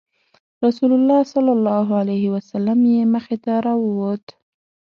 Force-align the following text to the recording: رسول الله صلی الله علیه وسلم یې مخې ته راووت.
رسول 0.65 0.91
الله 0.97 1.19
صلی 1.33 1.51
الله 1.57 1.87
علیه 2.01 2.25
وسلم 2.35 2.79
یې 2.93 3.01
مخې 3.13 3.37
ته 3.43 3.53
راووت. 3.67 4.25